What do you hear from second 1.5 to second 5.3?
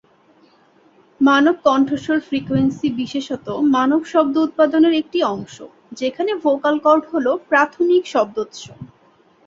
কণ্ঠস্বর ফ্রিকোয়েন্সি বিশেষত মানব শব্দ উৎপাদনের একটি